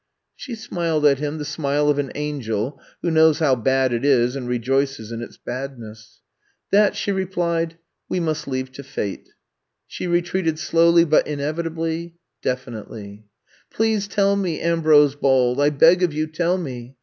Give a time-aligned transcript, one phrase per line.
[0.35, 4.35] ''She smiled at him the smile of an angel who knows how bad it is
[4.35, 6.21] and rejoices in its badness.
[6.71, 7.77] That," she replied,
[8.09, 9.29] *'we must leave ta fate."
[9.85, 13.25] She retreated slowly but inevi tably, definitely.
[13.47, 15.61] '* Please tell me," Ambrose bawled.
[15.61, 16.95] I beg of you tell me."